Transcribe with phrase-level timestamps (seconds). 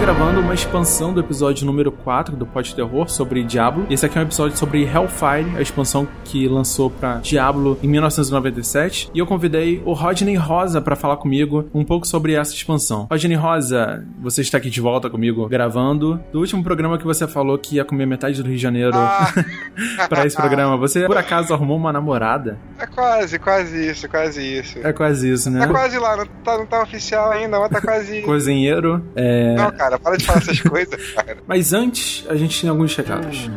[0.00, 3.86] gravando uma expansão do episódio número 4 do Pod Terror sobre Diablo.
[3.90, 9.10] Esse aqui é um episódio sobre Hellfire, a expansão que lançou para Diablo em 1997.
[9.12, 13.08] E eu convidei o Rodney Rosa para falar comigo um pouco sobre essa expansão.
[13.10, 16.18] Rodney Rosa, você está aqui de volta comigo gravando.
[16.32, 19.30] Do último programa que você falou que ia comer metade do Rio de Janeiro ah.
[20.08, 22.58] para esse programa, você por acaso arrumou uma namorada?
[22.78, 24.78] É quase, quase isso, quase isso.
[24.78, 25.64] É quase isso, né?
[25.64, 28.22] É quase lá, não tá, não tá oficial ainda, mas tá quase.
[28.24, 29.04] Cozinheiro.
[29.14, 29.54] É...
[29.56, 31.38] Não, cara, para de falar essas coisas, cara.
[31.46, 33.48] Mas antes, a gente tem alguns recados.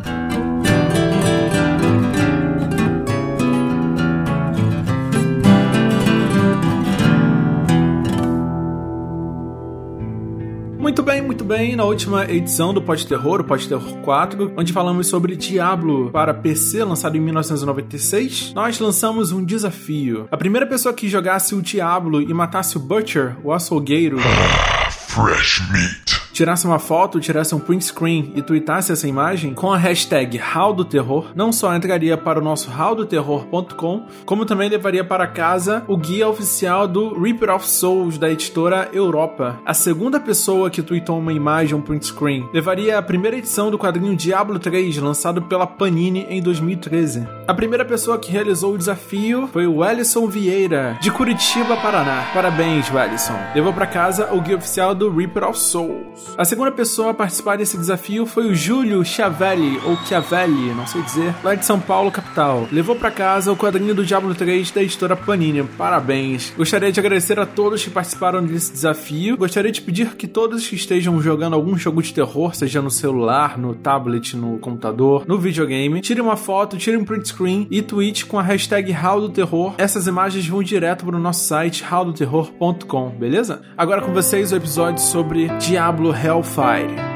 [10.83, 11.75] Muito bem, muito bem.
[11.75, 16.33] Na última edição do Pod Terror, o Pod Terror 4, onde falamos sobre Diablo para
[16.33, 20.27] PC, lançado em 1996, nós lançamos um desafio.
[20.29, 24.17] A primeira pessoa que jogasse o Diablo e matasse o Butcher, o açougueiro.
[25.13, 29.77] Fresh meat tirasse uma foto, tirasse um print screen e tweetasse essa imagem com a
[29.77, 35.27] hashtag Hall do Terror, não só entraria para o nosso halldoterror.com, como também levaria para
[35.27, 39.59] casa o guia oficial do Reaper of Souls da editora Europa.
[39.65, 43.77] A segunda pessoa que tweetou uma imagem, um print screen, levaria a primeira edição do
[43.77, 47.27] quadrinho Diablo 3, lançado pela Panini em 2013.
[47.47, 52.23] A primeira pessoa que realizou o desafio foi o Ellison Vieira, de Curitiba, Paraná.
[52.33, 53.37] Parabéns, Ellison.
[53.53, 56.22] Levou para casa o guia oficial do Reaper of Souls.
[56.37, 61.01] A segunda pessoa a participar desse desafio foi o Júlio Chiavelli, ou Chiavelli, não sei
[61.01, 62.67] dizer, lá de São Paulo, capital.
[62.71, 65.63] Levou para casa o quadrinho do Diablo 3 da editora Panini.
[65.63, 66.51] Parabéns.
[66.57, 69.37] Gostaria de agradecer a todos que participaram desse desafio.
[69.37, 73.57] Gostaria de pedir que todos que estejam jogando algum jogo de terror, seja no celular,
[73.57, 78.25] no tablet, no computador, no videogame, tirem uma foto, tirem um print screen e tweet
[78.25, 79.75] com a hashtag Hall do Terror.
[79.77, 83.61] Essas imagens vão direto para o nosso site halldoterror.com, beleza?
[83.77, 87.12] Agora com vocês o episódio sobre Diablo Hellfire.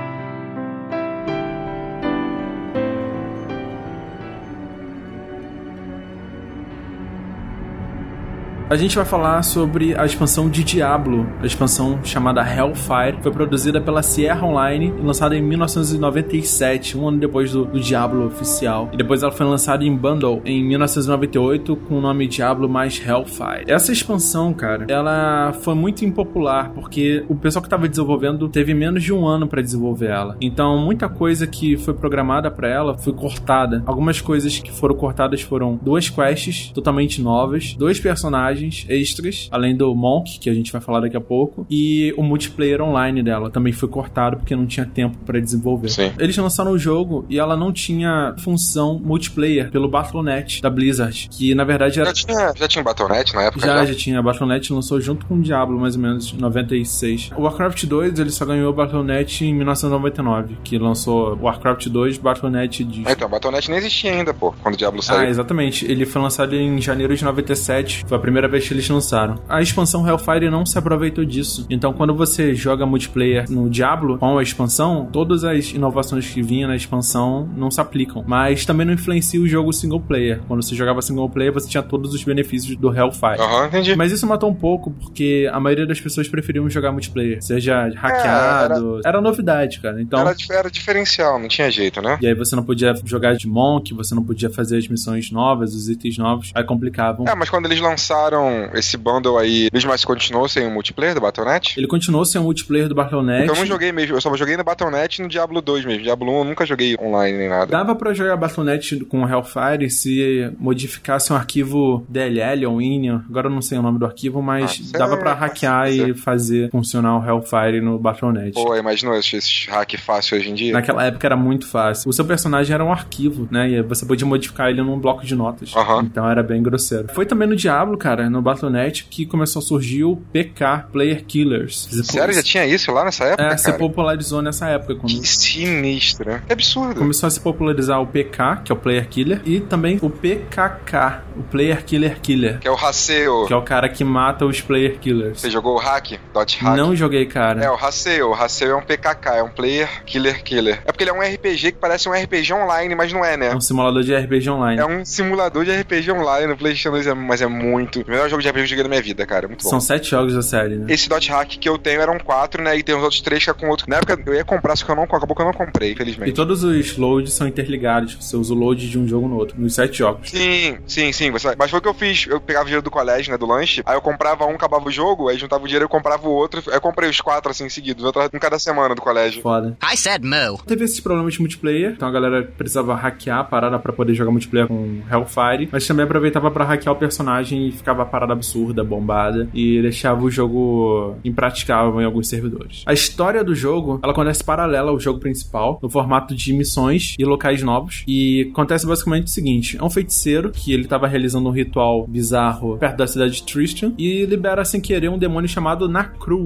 [8.70, 13.80] A gente vai falar sobre a expansão de Diablo, a expansão chamada Hellfire, foi produzida
[13.80, 18.89] pela Sierra Online e lançada em 1997, um ano depois do, do, Diablo oficial.
[18.92, 23.64] E depois ela foi lançada em bundle em 1998 com o nome Diablo mais Hellfire.
[23.67, 29.02] Essa expansão, cara, ela foi muito impopular porque o pessoal que estava desenvolvendo teve menos
[29.02, 30.36] de um ano para desenvolver ela.
[30.42, 33.82] Então, muita coisa que foi programada para ela foi cortada.
[33.86, 39.75] Algumas coisas que foram cortadas foram duas quests totalmente novas, dois personagens personagens extras, além
[39.75, 43.49] do Monk, que a gente vai falar daqui a pouco, e o multiplayer online dela
[43.49, 45.89] também foi cortado porque não tinha tempo para desenvolver.
[45.89, 46.11] Sim.
[46.19, 51.53] Eles lançaram o jogo e ela não tinha função multiplayer pelo Battle.net da Blizzard, que
[51.53, 52.09] na verdade era...
[52.09, 53.65] Já tinha, já tinha Battle.net na época?
[53.65, 54.19] Já, já, já tinha.
[54.19, 57.31] A Battle.net lançou junto com o Diablo, mais ou menos, em 96.
[57.37, 62.83] O Warcraft 2, ele só ganhou o Battle.net em 1999, que lançou Warcraft 2 Battle.net
[62.83, 63.03] de...
[63.05, 65.19] Ah, então, Battle.net nem existia ainda, pô, quando o Diablo saiu.
[65.19, 65.85] Ah, exatamente.
[65.89, 69.35] Ele foi lançado em janeiro de 97, foi a primeira primeira vez que eles lançaram.
[69.47, 71.65] A expansão Hellfire não se aproveitou disso.
[71.69, 76.69] Então, quando você joga multiplayer no Diablo com a expansão, todas as inovações que vinham
[76.69, 78.23] na expansão não se aplicam.
[78.25, 80.41] Mas também não influencia o jogo single player.
[80.47, 83.39] Quando você jogava single player, você tinha todos os benefícios do Hellfire.
[83.39, 83.95] Aham, entendi.
[83.95, 87.41] Mas isso matou um pouco, porque a maioria das pessoas preferiam jogar multiplayer.
[87.41, 88.97] Seja hackeado.
[88.97, 89.17] É, era...
[89.17, 89.21] era...
[89.21, 90.02] novidade, cara.
[90.02, 90.19] Então...
[90.19, 92.17] Era, era diferencial, não tinha jeito, né?
[92.21, 95.73] E aí você não podia jogar de Monk, você não podia fazer as missões novas,
[95.73, 96.52] os itens novos.
[96.55, 97.25] Aí complicavam.
[97.27, 101.15] É, mas quando eles lançaram lançaram esse bundle aí, mesmo assim continuou sem o multiplayer
[101.15, 101.77] do Battle.net?
[101.77, 103.43] Ele continuou sem o multiplayer do Battle.net.
[103.43, 106.03] Então eu não joguei mesmo, eu só joguei no Battle.net e no Diablo 2 mesmo.
[106.03, 107.65] Diablo 1 eu nunca joguei online nem nada.
[107.65, 113.48] Dava pra jogar Battle.net com o Hellfire se modificasse um arquivo DLL ou INI, agora
[113.48, 116.69] eu não sei o nome do arquivo, mas ah, dava é, pra hackear e fazer
[116.69, 118.54] funcionar o Hellfire no Battle.net.
[118.54, 120.73] Pô, imaginou esse hack fácil hoje em dia?
[120.73, 122.09] Naquela época era muito fácil.
[122.09, 123.69] O seu personagem era um arquivo, né?
[123.69, 125.73] E você podia modificar ele num bloco de notas.
[125.73, 126.02] Uhum.
[126.02, 127.08] Então era bem grosseiro.
[127.14, 131.88] Foi também no Diablo, cara, no Battle.net, que começou a surgir o PK, Player Killers.
[132.04, 132.33] Sério?
[132.33, 133.44] Já tinha isso lá nessa época?
[133.44, 133.57] É, cara?
[133.57, 134.96] se popularizou nessa época.
[134.96, 135.07] Quando...
[135.07, 136.44] Que sinistro, né?
[136.46, 136.96] Que absurdo.
[136.96, 141.24] Começou a se popularizar o PK, que é o Player Killer, e também o PKK,
[141.38, 142.60] o Player Killer Killer.
[142.60, 143.46] Que é o Haseo.
[143.48, 145.42] Que é o cara que mata os Player Killers.
[145.42, 146.19] Você jogou o Hack?
[146.38, 146.78] Dot Hack?
[146.78, 147.63] Não joguei, cara.
[147.63, 148.30] É, o Haseo.
[148.30, 150.81] O Haseo é um PKK, é um Player Killer Killer.
[150.86, 153.48] É porque ele é um RPG que parece um RPG online, mas não é, né?
[153.48, 154.81] É um simulador de RPG online.
[154.81, 158.04] É um simulador de RPG online no PlayStation 2, mas é muito.
[158.07, 159.48] melhor jogo de RPG que eu joguei na minha vida, cara.
[159.48, 159.69] Muito bom.
[159.69, 160.86] São sete jogos da série, né?
[160.89, 162.78] Esse dot hack que eu tenho eram quatro, né?
[162.78, 163.89] E tem os outros três que é com outro.
[163.89, 166.30] Na época eu ia comprar, só que eu não, acabou que eu não comprei, infelizmente.
[166.30, 168.16] E todos os loads são interligados.
[168.16, 170.30] Você usa o load de um jogo no outro, nos sete jogos.
[170.30, 171.31] Sim, sim, sim.
[171.31, 172.25] Mas foi o que eu fiz.
[172.28, 173.38] Eu pegava o dinheiro do colégio, né?
[173.38, 173.81] Do lanche.
[173.86, 175.89] Aí eu comprava um, acabava o jogo, aí juntava o dinheiro e eu
[176.27, 176.62] comprava o outro.
[176.68, 179.41] Aí eu comprei os quatro assim seguidos, um cada semana do colégio.
[179.41, 179.77] Foda.
[179.81, 180.57] I said mo.
[180.65, 184.31] Teve esses problemas de multiplayer, então a galera precisava hackear a parada pra poder jogar
[184.31, 188.83] multiplayer com Hellfire, mas também aproveitava pra hackear o personagem e ficava a parada absurda,
[188.83, 192.83] bombada, e deixava o jogo impraticável em alguns servidores.
[192.85, 197.25] A história do jogo, ela acontece paralela ao jogo principal, no formato de missões e
[197.25, 201.51] locais novos, e acontece basicamente o seguinte, é um feiticeiro que ele tava realizando um
[201.51, 205.88] ritual bizarro perto da cidade de Tristan, e libera sem querer um demônio chamado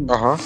[0.10, 0.38] Aham.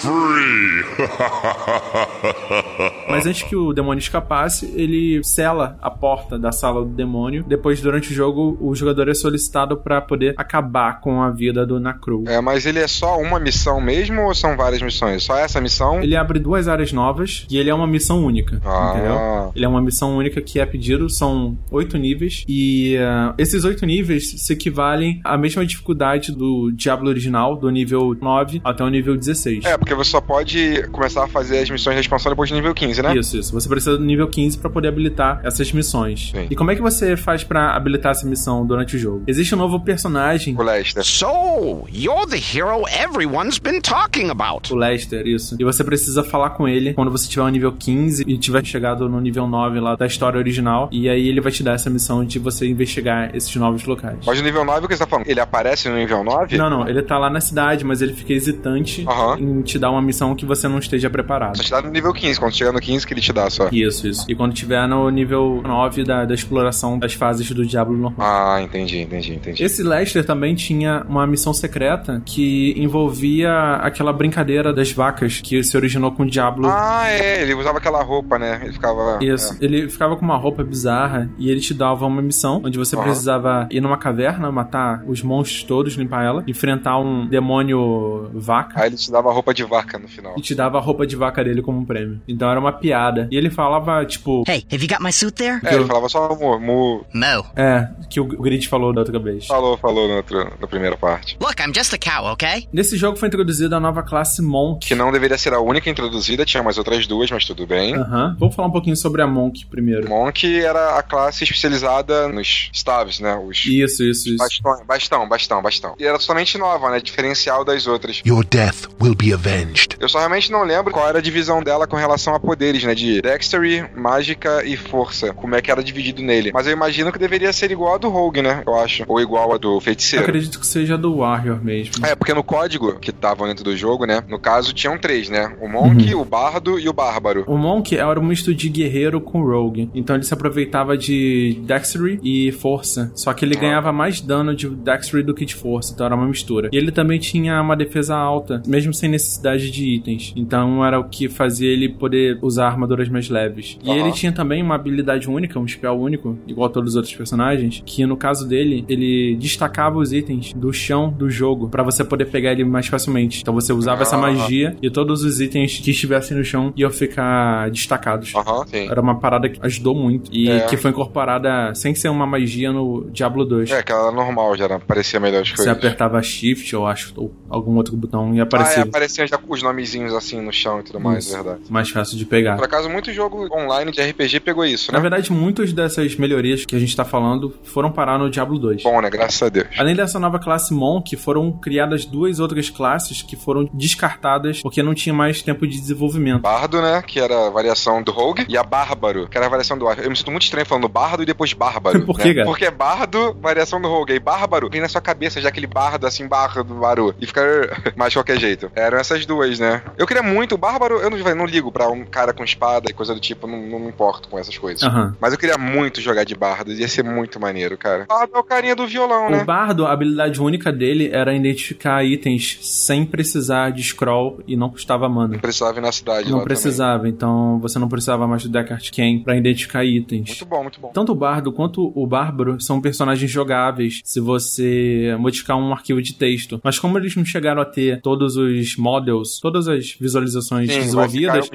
[3.09, 7.44] Mas antes que o demônio escapasse, ele sela a porta da sala do demônio.
[7.47, 11.79] Depois, durante o jogo, o jogador é solicitado para poder acabar com a vida do
[11.79, 12.23] Nakru.
[12.27, 15.23] É, mas ele é só uma missão mesmo ou são várias missões?
[15.23, 16.01] Só essa missão?
[16.01, 18.59] Ele abre duas áreas novas e ele é uma missão única.
[18.65, 18.91] Ah.
[18.91, 19.51] Entendeu?
[19.56, 22.44] Ele é uma missão única que é pedido, são oito níveis.
[22.47, 28.15] E uh, esses oito níveis se equivalem à mesma dificuldade do Diablo original, do nível
[28.19, 29.66] 9 até o nível 16.
[29.66, 32.74] É, porque você só pode começar a fazer as missões de expansão depois do nível
[32.74, 33.16] 15, né?
[33.16, 33.54] Isso, isso.
[33.54, 36.31] Você precisa do nível 15 para poder habilitar essas missões.
[36.31, 36.48] Sim.
[36.50, 39.24] E como é que você faz para habilitar essa missão durante o jogo?
[39.28, 41.04] Existe um novo personagem, O Lester.
[41.04, 44.74] So, you're the hero everyone's been talking about.
[44.74, 45.56] o Lester, isso.
[45.60, 49.07] E você precisa falar com ele quando você tiver no nível 15 e tiver chegado
[49.10, 50.90] no nível 9 lá da história original.
[50.92, 54.18] E aí ele vai te dar essa missão de você investigar esses novos locais.
[54.25, 55.28] Mas no nível 9, o que você tá falando?
[55.28, 56.57] Ele aparece no nível 9?
[56.57, 59.38] Não, não, ele tá lá na cidade, mas ele fica hesitante Aham.
[59.39, 61.57] em te dar uma missão que você não esteja preparado.
[61.57, 62.39] Só te dá no nível 15.
[62.39, 63.68] Quando chegar no 15 que ele te dá só.
[63.71, 64.25] Isso, isso.
[64.30, 68.27] E quando tiver no nível 9 da, da exploração das fases do Diablo normal.
[68.27, 69.63] Ah, entendi, entendi, entendi.
[69.63, 75.75] Esse Lester também tinha uma missão secreta que envolvia aquela brincadeira das vacas que se
[75.77, 76.68] originou com o Diablo.
[76.69, 78.59] Ah, é, ele usava aquela roupa, né?
[78.63, 79.19] Ele ficava.
[79.24, 79.56] Isso.
[79.62, 83.06] Ele ficava com uma roupa bizarra e ele te dava uma missão onde você Aham.
[83.06, 88.80] precisava ir numa caverna, matar os monstros todos, limpar ela, enfrentar um demônio vaca.
[88.85, 90.35] Aí ele te dava roupa de vaca no final.
[90.37, 92.21] E te dava a roupa de vaca dele como um prêmio.
[92.27, 93.27] Então era uma piada.
[93.31, 94.43] E ele falava, tipo.
[94.47, 95.59] Hey, have you got my suit there?
[95.63, 97.05] É, ele falava só mu, mu.
[97.11, 97.45] Mo.
[97.55, 99.47] É, que o Grid falou da outra vez.
[99.47, 101.35] Falou, falou no outro, na primeira parte.
[101.41, 102.67] Look, I'm just a cow, okay?
[102.71, 104.85] Nesse jogo foi introduzida a nova classe Monk.
[104.85, 107.95] Que não deveria ser a única introduzida, tinha mais outras duas, mas tudo bem.
[107.95, 108.35] Aham.
[108.39, 110.07] Vamos falar um pouquinho sobre a Monk primeiro.
[110.07, 113.35] Monk era a classe especializada nos staves, né?
[113.35, 114.37] Os Isso, isso, isso.
[114.37, 115.95] bastão, bastão, bastão, bastão.
[115.99, 116.99] E era totalmente nova, né?
[116.99, 118.21] Diferencial das outras.
[118.25, 119.95] Your death will be avenged.
[120.00, 122.94] Eu só realmente não lembro qual era a divisão dela com relação a poderes, né?
[122.95, 125.33] De dexterity, mágica e força.
[125.33, 126.51] Como é que era dividido nele.
[126.54, 128.63] Mas eu imagino que deveria ser igual a do Rogue, né?
[128.66, 129.04] Eu acho.
[129.07, 130.25] Ou igual a do Eu feiticeiro.
[130.25, 132.06] acredito que seja do Warrior mesmo.
[132.06, 134.24] É, porque no código que tava dentro do jogo, né?
[134.27, 135.56] No caso, tinham três, né?
[135.62, 136.21] O Monk, Uhum.
[136.21, 137.44] o Bardo e o Bárbaro.
[137.48, 139.89] O Monk era um misto de guerreiro com rogue.
[139.94, 143.12] Então ele se aproveitava de dexterity e força.
[143.16, 145.94] Só que ele ganhava mais dano de dexterity do que de força.
[145.94, 146.69] Então era uma mistura.
[146.71, 150.33] E ele também tinha uma defesa alta, mesmo sem necessidade de itens.
[150.35, 153.77] Então era o que fazia ele poder usar armaduras mais leves.
[153.83, 154.00] E Aham.
[154.00, 157.81] ele tinha também uma habilidade única, um spell único, igual a todos os outros personagens,
[157.85, 162.25] que no caso dele, ele destacava os itens do chão do jogo pra você poder
[162.25, 163.41] pegar ele mais facilmente.
[163.41, 164.19] Então você usava essa Ah.
[164.21, 168.33] magia e todos os itens que estivessem no chão iam ficar destacados.
[168.35, 168.89] Aham, sim.
[168.89, 170.61] Era uma parada que ajudou muito e É.
[170.61, 173.71] que foi incorporada sem ser uma magia no Diablo 2.
[173.71, 175.73] É, aquela normal já era, parecia melhor as Você coisas.
[175.73, 180.42] apertava Shift, eu acho, ou algum outro botão e Ah, é, já os nomezinhos assim
[180.42, 181.34] no chão e tudo mais, Isso.
[181.34, 181.62] é verdade.
[181.69, 182.56] Mais fácil de pegar.
[182.56, 185.02] Por acaso, muito jogo online de RPG pegou isso, Na né?
[185.02, 188.83] verdade, muitas dessas melhorias que a gente tá falando foram parar no Diablo 2.
[188.83, 189.09] Bom, né?
[189.09, 189.68] Graças a Deus.
[189.78, 194.94] Além dessa nova classe Monk, foram criadas duas outras classes que foram descartadas porque não
[194.94, 196.42] tinha mais tempo de desenvolvimento.
[196.42, 197.02] Bardo, né?
[197.06, 198.45] Que era a variação do Rogue.
[198.47, 199.90] E a Bárbaro, que era a variação do.
[199.90, 202.02] Eu me sinto muito estranho falando Bardo e depois Bárbaro.
[202.06, 202.24] Por né?
[202.24, 202.45] quê, cara?
[202.45, 204.14] Porque Bardo, variação do Rogue.
[204.14, 207.14] E Bárbaro vem na sua cabeça já aquele Bardo, assim, Bardo, Baru.
[207.19, 207.44] E fica
[207.95, 208.44] mais de qualquer jeito.
[208.75, 209.81] Eram essas duas, né?
[209.97, 210.56] Eu queria muito.
[210.56, 213.47] O Bárbaro, eu não, não ligo pra um cara com espada e coisa do tipo.
[213.47, 214.83] Não, não me importo com essas coisas.
[214.83, 215.16] Aham.
[215.19, 216.71] Mas eu queria muito jogar de Bardo.
[216.71, 218.06] Ia ser muito maneiro, cara.
[218.07, 219.44] Bardo é o carinha do violão, O né?
[219.44, 225.07] bardo, a habilidade única dele era identificar itens sem precisar de scroll e não custava
[225.09, 225.37] mana.
[225.40, 229.35] Precisava ir na cidade Não precisava, então você não precisava mais do deck Arcane pra
[229.35, 229.97] identificar também.
[229.97, 230.28] itens.
[230.30, 230.92] Muito bom, muito bom.
[230.94, 236.14] Tanto o Bardo quanto o Bárbaro são personagens jogáveis se você modificar um arquivo de
[236.14, 236.59] texto.
[236.64, 241.49] Mas como eles não chegaram a ter todos os models, todas as visualizações Sim, desenvolvidas,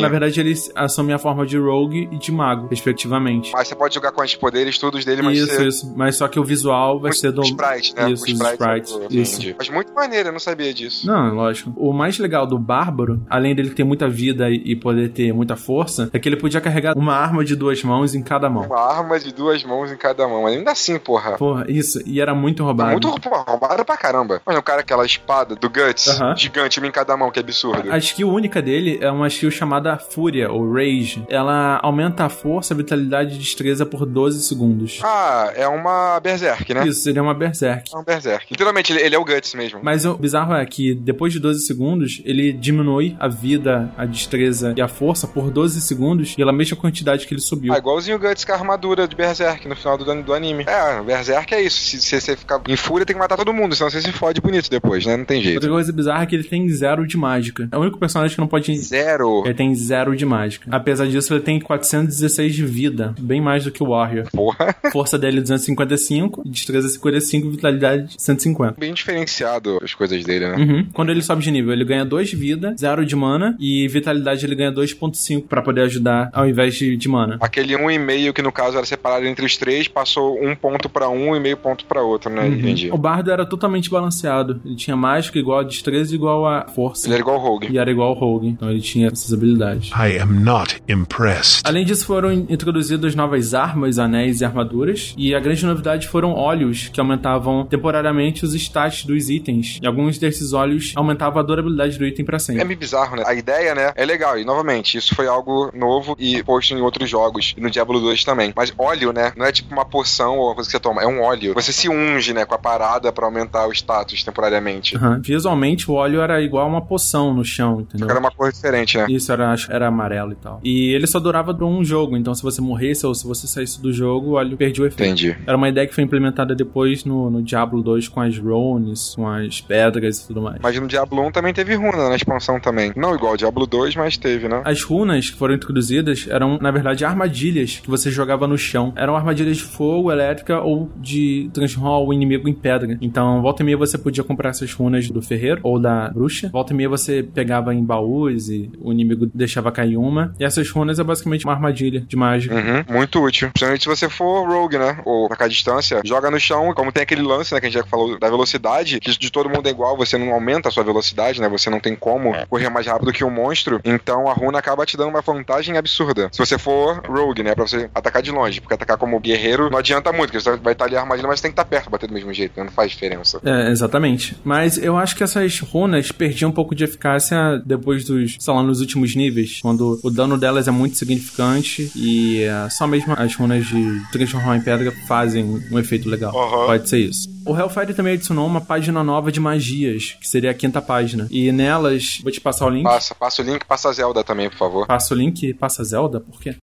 [0.00, 3.52] na verdade eles assumem a forma de Rogue e de Mago, respectivamente.
[3.52, 5.66] Mas você pode jogar com os poderes todos dele, mas Isso, você...
[5.68, 5.94] isso.
[5.96, 7.42] Mas só que o visual vai ser do.
[7.42, 8.10] sprite, né?
[8.10, 8.92] Isso, os os sprites.
[8.92, 9.54] do- isso.
[9.56, 11.06] Mas muito maneiro, eu não sabia disso.
[11.06, 11.72] Não, lógico.
[11.76, 16.10] O mais legal do Bárbaro, além dele ter muita vida e poder ter muita força,
[16.12, 18.64] é que ele podia carregar uma arma de duas mãos em cada mão.
[18.64, 20.42] Uma arma de duas mãos em cada mão.
[20.42, 21.32] Mas ainda assim, porra.
[21.36, 22.00] Porra, isso.
[22.06, 22.92] E era muito roubado.
[22.92, 24.40] Muito roubado pra caramba.
[24.44, 26.36] Mas o cara, aquela espada do Guts, Aham.
[26.36, 27.90] gigante, uma em cada mão, que absurdo.
[27.90, 31.24] A skill única dele é uma skill chamada Fúria, ou Rage.
[31.28, 35.00] Ela aumenta a força, a vitalidade e destreza por 12 segundos.
[35.02, 36.86] Ah, é uma Berserk, né?
[36.86, 37.90] Isso, seria uma Berserk.
[37.92, 38.46] É um Berserk.
[38.50, 39.80] Literalmente, ele, ele é o Guts mesmo.
[39.82, 44.74] Mas o bizarro é que depois de 12 segundos, ele diminui a vida, a destreza
[44.76, 47.72] e a força por 12 segundos pela mesma quantidade que ele subiu.
[47.72, 50.64] Ah, igualzinho o Guts com a armadura de Berserk no final do, do anime.
[50.66, 51.78] É, Berserk é isso.
[51.80, 54.40] Se, se você ficar em fúria, tem que matar todo mundo, senão você se fode
[54.40, 55.16] bonito depois, né?
[55.16, 55.56] Não tem jeito.
[55.56, 57.68] Outra coisa bizarra é que ele tem zero de mágica.
[57.72, 58.76] É o único personagem que não pode.
[58.78, 59.42] Zero.
[59.44, 60.68] Ele tem zero de mágica.
[60.70, 63.14] Apesar disso, ele tem 416 de vida.
[63.18, 64.30] Bem mais do que o Warrior.
[64.30, 64.74] Porra.
[64.92, 68.76] Força dele 255, destreza 55, vitalidade 150.
[68.78, 70.56] Bem diferenciado as coisas dele, né?
[70.56, 70.86] Uhum.
[70.92, 74.44] Quando ele sobe de nível, ele ganha 2 de vida, 0 de mana e vitalidade
[74.46, 77.36] ele ganha 2.5 pra poder ajudar ao invés de, de mana.
[77.40, 80.88] Aquele um e meio que no caso era separado entre os três, passou um ponto
[80.88, 82.46] pra um e meio ponto pra outro, né?
[82.46, 82.90] Entendi.
[82.92, 84.60] O bardo era totalmente balanceado.
[84.64, 87.06] Ele tinha mágica igual a destreza igual a força.
[87.06, 87.68] Ele era igual o Rogue.
[87.70, 88.48] E era igual ao Rogue.
[88.48, 89.90] Então ele tinha essas habilidades.
[89.92, 91.62] I am not impressed.
[91.64, 95.14] Além disso, foram introduzidas novas armas, anéis e armaduras.
[95.16, 99.78] E a grande novidade foram óleos que aumentavam temporariamente os stats dos itens.
[99.82, 102.64] E alguns desses óleos aumentavam a durabilidade do item pra É sempre.
[102.64, 103.22] meio bizarro, né?
[103.26, 104.38] A ideia, né, é legal.
[104.38, 107.54] E, novamente, isso foi algo novo e posto em outros jogos.
[107.56, 108.52] E no Diablo 2 também.
[108.56, 111.02] Mas óleo, né, não é tipo uma poção ou uma coisa que você toma.
[111.02, 111.54] É um óleo.
[111.54, 114.96] Você se unge, né, com a parada pra aumentar o status temporariamente.
[114.96, 115.20] Aham.
[115.22, 118.08] Visualmente, o óleo era igual a uma poção no chão, entendeu?
[118.08, 119.06] Era uma cor diferente, né?
[119.08, 120.60] Isso era, era amarelo e tal.
[120.62, 123.80] E ele só durava por um jogo, então se você morresse ou se você saísse
[123.80, 125.10] do jogo, o óleo perdia o efeito.
[125.10, 125.36] Entendi.
[125.46, 129.28] Era uma ideia que foi implementada depois no, no Diablo 2 com as runes, com
[129.28, 130.58] as pedras e tudo mais.
[130.62, 132.92] Mas no Diablo 1 também teve runa na expansão também.
[132.96, 134.62] Não igual ao Diablo 2, mas teve, né?
[134.64, 138.92] As runas que foram introduzidas eram, na verdade, armadilhas que você jogava no chão.
[138.96, 142.98] Eram armadilhas de fogo, elétrica ou de transformar o inimigo em pedra.
[143.00, 146.48] Então, volta e meia você podia comprar essas runas do ferreiro ou da bruxa.
[146.52, 150.34] Volta e meia você pegava em baús e o inimigo deixava cair uma.
[150.38, 152.54] E essas runas é basicamente uma armadilha de mágica.
[152.54, 153.50] Uhum, muito útil.
[153.50, 155.00] Principalmente se você for rogue, né?
[155.04, 157.78] Ou atacar a distância, joga no chão, como tem aquele lance, né, que a gente
[157.80, 160.84] já falou da velocidade, que de todo mundo é igual, você não aumenta a sua
[160.84, 161.48] velocidade, né?
[161.48, 163.80] Você não tem como correr mais rápido que um monstro.
[163.84, 166.28] Então a runa acaba te dando uma vantagem absurda.
[166.32, 167.54] Se você for rogue, né?
[167.54, 168.60] Pra você atacar de longe.
[168.60, 171.40] Porque atacar como guerreiro não adianta muito, porque você vai estar ali a armadilha, mas
[171.40, 172.64] você tem que estar perto pra bater do mesmo jeito, né?
[172.64, 173.40] Não faz diferença.
[173.44, 174.36] É, exatamente.
[174.44, 178.62] Mas eu acho que essas runas perdiam um pouco de eficácia depois dos, sei lá,
[178.62, 183.34] nos últimos níveis, quando o dano delas é muito significante e é, só mesmo as
[183.34, 186.36] runas de transformar em pedra fazem um efeito legal.
[186.36, 186.66] Aham.
[186.66, 187.28] Pode ser isso.
[187.46, 191.26] O Hellfire também adicionou uma página nova de magias, que seria a quinta página.
[191.30, 192.84] E nelas, vou te passar o link.
[192.84, 194.86] Passa, passa o link, passa a Zelda também, por favor.
[194.86, 196.20] Passa o link e passa Zelda?
[196.20, 196.56] Por quê?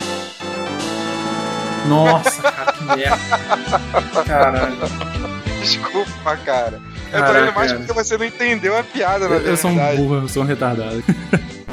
[1.87, 4.23] Nossa, cara, que merda.
[4.25, 4.75] Caralho.
[5.61, 6.79] Desculpa, cara.
[7.15, 9.71] Eu tô Caraca, indo mais porque você não entendeu a piada, na Eu, eu sou
[9.71, 11.03] um burro, eu sou um retardado.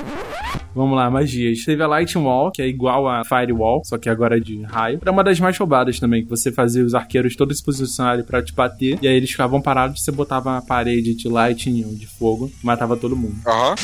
[0.74, 1.64] Vamos lá, magias.
[1.66, 4.98] Teve a Lightning Wall, que é igual a Firewall, só que agora é de raio.
[5.02, 8.42] Era uma das mais roubadas também, que você fazia os arqueiros todos se posicionarem pra
[8.42, 11.94] te bater, e aí eles ficavam parados e você botava uma parede de Lightning ou
[11.94, 13.36] de fogo, matava todo mundo.
[13.46, 13.74] Aham.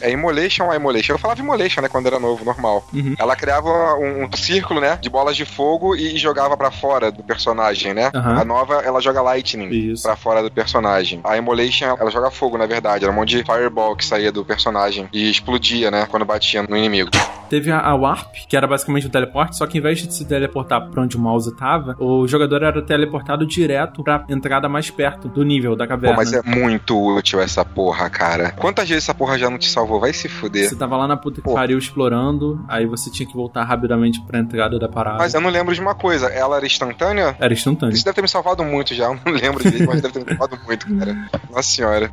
[0.00, 1.14] É Immolation ou Immolation?
[1.14, 2.86] Eu falava Immolation, né, quando era novo, normal.
[2.92, 3.14] Uhum.
[3.18, 7.22] Ela criava um, um círculo, né, de bolas de fogo e, jogava pra fora do
[7.22, 8.10] personagem, né?
[8.14, 8.40] Aham.
[8.40, 10.02] A nova, ela joga Lightning Isso.
[10.02, 11.20] pra fora do personagem.
[11.24, 13.04] A Immolation, ela joga fogo, na verdade.
[13.04, 16.76] Era um monte de Fireball que saía do personagem e explodia, né, quando batia no
[16.76, 17.10] inimigo.
[17.48, 20.24] Teve a, a Warp, que era basicamente um teleporte, só que em vez de se
[20.24, 25.28] teleportar pra onde o mouse tava, o jogador era teleportado direto pra entrada mais perto
[25.28, 26.16] do nível da Pô, caverna.
[26.16, 28.50] mas é muito útil essa porra, cara.
[28.50, 29.85] Quantas vezes essa porra já não te salvou?
[29.86, 30.68] Vai se fuder.
[30.68, 31.54] Você tava lá na puta que Pô.
[31.54, 35.18] pariu explorando, aí você tinha que voltar rapidamente pra entrada da parada.
[35.18, 36.26] Mas eu não lembro de uma coisa.
[36.26, 37.36] Ela era instantânea?
[37.38, 37.94] Era instantâneo.
[37.94, 40.36] Isso deve ter me salvado muito já, eu não lembro disso, mas deve ter me
[40.36, 41.16] salvado muito, cara.
[41.50, 42.10] Nossa senhora.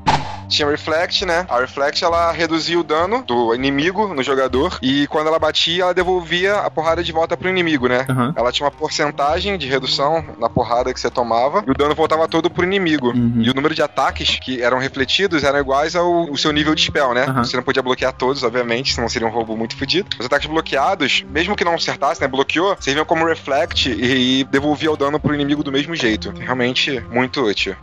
[0.47, 1.45] Tinha Reflect, né?
[1.49, 5.93] A Reflect, ela reduzia o dano do inimigo no jogador, e quando ela batia, ela
[5.93, 8.05] devolvia a porrada de volta pro inimigo, né?
[8.09, 8.33] Aham.
[8.35, 12.27] Ela tinha uma porcentagem de redução na porrada que você tomava, e o dano voltava
[12.27, 13.09] todo pro inimigo.
[13.09, 13.41] Uhum.
[13.41, 16.83] E o número de ataques que eram refletidos eram iguais ao, ao seu nível de
[16.83, 17.25] spell, né?
[17.25, 17.43] Aham.
[17.43, 20.10] Você não podia bloquear todos, obviamente, senão seria um roubo muito fodido.
[20.20, 24.91] Os ataques bloqueados, mesmo que não acertasse, né, bloqueou, serviam como reflect e, e devolvia
[24.91, 26.32] o dano pro inimigo do mesmo jeito.
[26.38, 27.75] Realmente muito útil.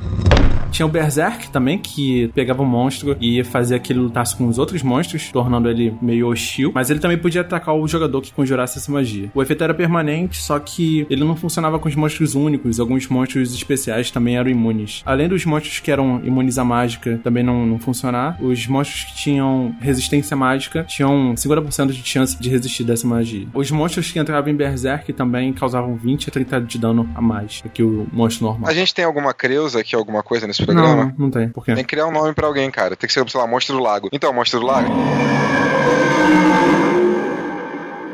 [0.71, 4.59] Tinha o Berserk também, que pegava um monstro e fazia que ele lutasse com os
[4.59, 6.71] outros monstros, tornando ele meio hostil.
[6.75, 9.31] Mas ele também podia atacar o jogador que conjurasse essa magia.
[9.35, 12.79] O efeito era permanente, só que ele não funcionava com os monstros únicos.
[12.79, 15.03] Alguns monstros especiais também eram imunes.
[15.05, 19.17] Além dos monstros que eram imunes à mágica também não, não funcionar, os monstros que
[19.17, 23.47] tinham resistência mágica tinham 50% de chance de resistir dessa magia.
[23.55, 27.61] Os monstros que entravam em Berserk também causavam 20 a 30 de dano a mais
[27.63, 28.69] do que o monstro normal.
[28.69, 31.07] A gente tem alguma Creusa aqui, alguma coisa nesse programa?
[31.07, 31.49] Não, não tem.
[31.49, 31.75] Por quê?
[31.75, 32.97] Tem que criar um nome pra alguém, cara.
[32.97, 34.09] Tem que ser, sei lá, Monstro do Lago.
[34.13, 34.89] Então, Monstro do Lago.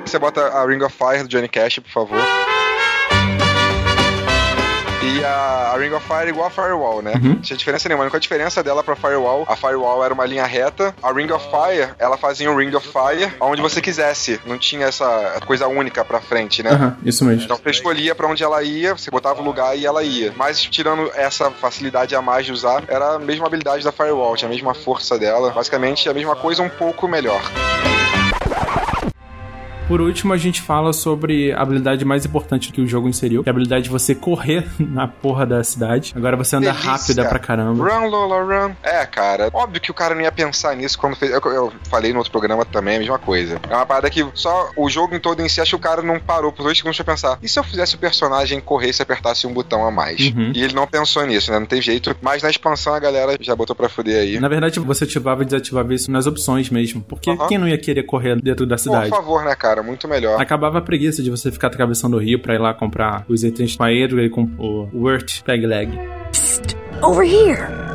[0.04, 2.55] Você bota a Ring of Fire do Johnny Cash, por favor.
[5.06, 7.12] E a, a Ring of Fire é igual a Firewall, né?
[7.14, 7.34] Uhum.
[7.34, 8.04] Não tinha diferença nenhuma.
[8.04, 10.94] A única diferença dela pra Firewall, a Firewall era uma linha reta.
[11.02, 14.40] A Ring of Fire, ela fazia um Ring of Fire onde você quisesse.
[14.44, 16.70] Não tinha essa coisa única pra frente, né?
[16.70, 17.44] Aham, isso mesmo.
[17.44, 20.32] Então você escolhia pra onde ela ia, você botava o lugar e ela ia.
[20.36, 24.48] Mas tirando essa facilidade a mais de usar, era a mesma habilidade da Firewall, tinha
[24.48, 25.50] a mesma força dela.
[25.50, 27.40] Basicamente a mesma coisa, um pouco melhor.
[29.88, 33.48] Por último, a gente fala sobre a habilidade mais importante que o jogo inseriu, que
[33.48, 36.12] é a habilidade de você correr na porra da cidade.
[36.16, 36.90] Agora você anda Delícia.
[36.90, 37.88] rápida pra caramba.
[37.88, 38.74] Run, Lola, run.
[38.82, 41.30] É, cara, óbvio que o cara não ia pensar nisso quando fez.
[41.30, 43.60] Eu, eu falei no outro programa também a mesma coisa.
[43.70, 46.02] É uma parada que só o jogo em todo em si, acho que o cara
[46.02, 47.38] não parou por dois segundos pra pensar.
[47.40, 50.18] E se eu fizesse o personagem correr se apertasse um botão a mais?
[50.20, 50.50] Uhum.
[50.52, 51.60] E ele não pensou nisso, né?
[51.60, 52.16] Não tem jeito.
[52.20, 54.40] Mas na expansão a galera já botou pra fuder aí.
[54.40, 57.02] Na verdade, você ativava e desativava isso nas opções mesmo.
[57.02, 57.46] Porque Aham.
[57.46, 59.10] quem não ia querer correr dentro da Por cidade?
[59.10, 59.75] favor, né, cara?
[59.82, 60.40] Muito melhor.
[60.40, 63.76] Acabava a preguiça de você ficar atravessando o rio pra ir lá comprar os itens
[63.76, 65.98] com a Edgar e com o Wurt Peg Leg.
[67.02, 67.85] Over here.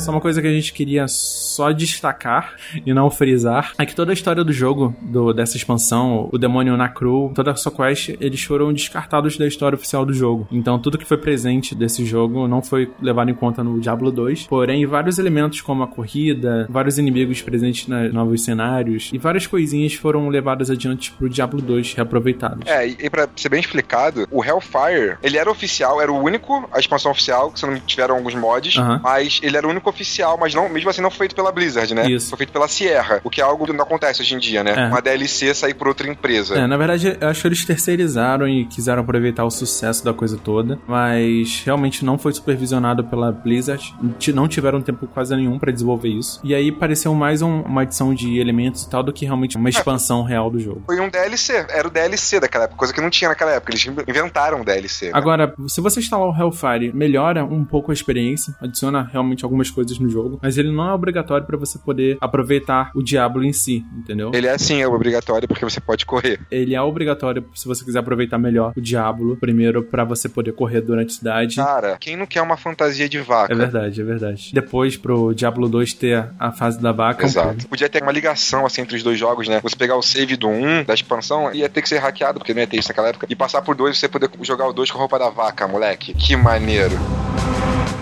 [0.00, 2.54] Só uma coisa que a gente queria só destacar
[2.86, 6.74] e não frisar é que toda a história do jogo, do, dessa expansão, o demônio
[6.74, 10.48] Nakru, toda a sua quest, eles foram descartados da história oficial do jogo.
[10.50, 14.44] Então tudo que foi presente desse jogo não foi levado em conta no Diablo 2.
[14.44, 19.92] Porém, vários elementos como a corrida, vários inimigos presentes nos novos cenários e várias coisinhas
[19.92, 22.66] foram levadas adiante pro Diablo 2 reaproveitados.
[22.66, 26.66] É, e, e pra ser bem explicado, o Hellfire, ele era oficial, era o único,
[26.72, 29.00] a expansão oficial, que se não tiveram alguns mods, Aham.
[29.02, 32.08] mas ele era o único oficial, mas não, mesmo assim não feito pela Blizzard, né?
[32.10, 32.30] Isso.
[32.30, 34.74] Foi feito pela Sierra, o que é algo que não acontece hoje em dia, né?
[34.76, 34.86] É.
[34.88, 36.56] Uma DLC sair por outra empresa.
[36.58, 40.38] É, na verdade, eu acho que eles terceirizaram e quiseram aproveitar o sucesso da coisa
[40.38, 43.94] toda, mas realmente não foi supervisionado pela Blizzard,
[44.34, 46.40] não tiveram tempo quase nenhum pra desenvolver isso.
[46.44, 49.68] E aí pareceu mais um- uma adição de elementos e tal do que realmente uma
[49.68, 50.82] expansão real do jogo.
[50.86, 53.84] Foi um DLC, era o DLC daquela época, coisa que não tinha naquela época, eles
[54.08, 55.06] inventaram o DLC.
[55.06, 55.12] né?
[55.14, 59.79] Agora, se você instalar o Hellfire, melhora um pouco a experiência, adiciona realmente algumas coisas
[60.00, 63.84] no jogo, mas ele não é obrigatório pra você poder aproveitar o Diablo em si,
[63.96, 64.30] entendeu?
[64.34, 66.40] Ele é sim, é obrigatório porque você pode correr.
[66.50, 70.80] Ele é obrigatório se você quiser aproveitar melhor o Diablo, primeiro pra você poder correr
[70.80, 71.56] durante a cidade.
[71.56, 73.52] Cara, quem não quer uma fantasia de vaca?
[73.52, 74.50] É verdade, é verdade.
[74.52, 77.24] Depois, pro Diablo 2 ter a fase da vaca.
[77.24, 77.68] Exato.
[77.68, 79.60] Podia ter uma ligação assim entre os dois jogos, né?
[79.62, 82.60] Você pegar o save do 1 da expansão, ia ter que ser hackeado, porque não
[82.60, 83.26] ia ter isso naquela época.
[83.28, 86.14] E passar por dois, você poder jogar o 2 com a roupa da vaca, moleque.
[86.14, 86.96] Que maneiro.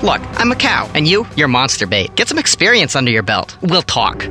[0.02, 2.14] Look, I'm a cow, and you, you're monster bait.
[2.14, 3.56] Get some experience under your belt.
[3.62, 4.24] We'll talk.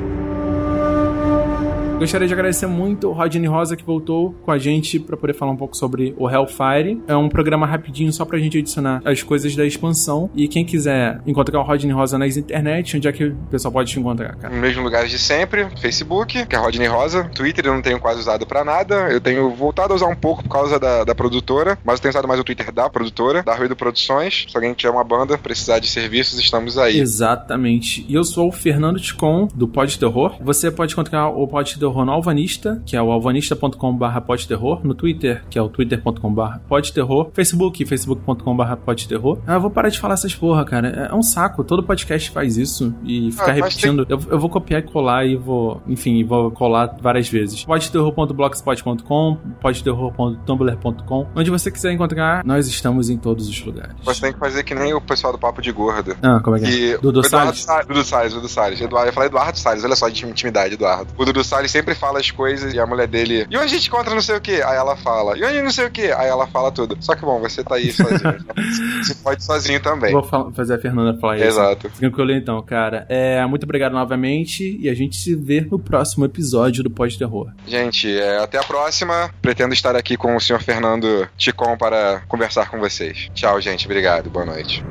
[1.98, 5.50] Gostaria de agradecer muito o Rodney Rosa que voltou com a gente pra poder falar
[5.50, 7.02] um pouco sobre o Hellfire.
[7.08, 10.30] É um programa rapidinho só pra gente adicionar as coisas da expansão.
[10.32, 13.90] E quem quiser encontrar o Rodney Rosa nas internet, onde é que o pessoal pode
[13.90, 14.54] te encontrar, cara?
[14.54, 18.20] Nos mesmos lugares de sempre, Facebook, que é Rodney Rosa, Twitter eu não tenho quase
[18.20, 21.76] usado pra nada, eu tenho voltado a usar um pouco por causa da, da produtora,
[21.84, 24.92] mas eu tenho usado mais o Twitter da produtora, da Ruído Produções, se alguém tiver
[24.92, 27.00] uma banda, precisar de serviços, estamos aí.
[27.00, 28.06] Exatamente.
[28.08, 30.36] E eu sou o Fernando Ticon, do Pod Terror.
[30.40, 35.44] Você pode encontrar o Pod Terror no Alvanista, que é o alvanista.com.br podterror, no Twitter,
[35.50, 39.38] que é o twitter.com.br podterror, Facebook, facebook.com.br podterror.
[39.46, 41.08] Ah, eu vou parar de falar essas porra, cara.
[41.10, 41.64] É um saco.
[41.64, 44.06] Todo podcast faz isso e ficar Ah, repetindo.
[44.08, 47.64] Eu, eu vou copiar e colar e vou, enfim, vou colar várias vezes.
[47.64, 51.26] podterror.blogspot.com, podterror.tumblr.com.
[51.34, 53.94] Onde você quiser encontrar, nós estamos em todos os lugares.
[54.04, 56.16] Você tem que fazer que nem o pessoal do Papo de Gordo.
[56.22, 56.98] Ah, como é que é?
[56.98, 57.62] Dudu Salles?
[57.62, 58.80] Sa- Dudu Salles, Dudu Salles.
[58.80, 61.08] Eduardo, eu falar Eduardo Salles, olha só de intimidade, Eduardo.
[61.16, 63.46] O Dudu Salles sempre fala as coisas e a mulher dele.
[63.48, 64.60] E onde a gente encontra não sei o que?
[64.62, 65.38] Aí ela fala.
[65.38, 66.10] E onde não sei o que?
[66.12, 66.96] Aí ela fala tudo.
[67.00, 68.20] Só que bom, você tá aí sozinho.
[69.04, 70.12] você pode sozinho também.
[70.12, 71.46] Vou fazer a Fernanda falar isso.
[71.46, 71.88] Exato.
[71.90, 73.06] Tranquilo então, cara.
[73.08, 77.52] É, muito obrigado novamente e a gente se vê no próximo episódio do Pós Terror.
[77.66, 79.30] Gente, é, até a próxima.
[79.40, 83.30] Pretendo estar aqui com o senhor Fernando Ticon para conversar com vocês.
[83.34, 83.86] Tchau, gente.
[83.86, 84.28] Obrigado.
[84.30, 84.84] Boa noite.